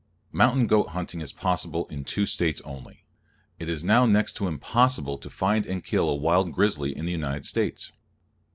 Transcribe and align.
Mountain 0.31 0.65
goat 0.65 0.87
hunting 0.97 1.21
is 1.21 1.31
possible 1.31 1.85
in 1.89 2.03
two 2.03 2.25
States 2.25 2.59
only. 2.65 3.05
It 3.59 3.69
is 3.69 3.83
now 3.83 4.07
next 4.07 4.33
to 4.37 4.47
impossible 4.47 5.19
to 5.19 5.29
find 5.29 5.63
and 5.67 5.83
kill 5.83 6.09
a 6.09 6.15
wild 6.15 6.53
grizzly 6.53 6.97
in 6.97 7.05
the 7.05 7.11
United 7.11 7.45
States. 7.45 7.91